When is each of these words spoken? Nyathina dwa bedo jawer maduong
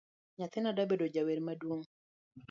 Nyathina 0.37 0.69
dwa 0.75 0.85
bedo 0.91 1.05
jawer 1.13 1.39
maduong 1.47 1.83